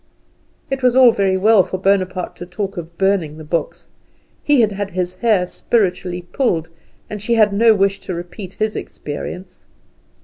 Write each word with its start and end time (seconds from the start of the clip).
It 0.71 0.81
was 0.81 0.95
all 0.95 1.11
very 1.11 1.37
well 1.37 1.61
for 1.61 1.77
Bonaparte 1.77 2.35
to 2.37 2.47
talk 2.47 2.75
of 2.75 2.97
burning 2.97 3.37
the 3.37 3.43
books. 3.43 3.87
He 4.43 4.61
had 4.61 4.71
had 4.71 4.89
his 4.89 5.17
hair 5.19 5.45
spiritually 5.45 6.23
pulled, 6.23 6.69
and 7.07 7.21
she 7.21 7.35
had 7.35 7.53
no 7.53 7.75
wish 7.75 7.99
to 7.99 8.15
repeat 8.15 8.55
his 8.55 8.75
experience. 8.75 9.63